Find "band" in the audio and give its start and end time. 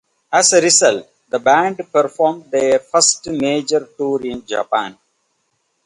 1.37-1.79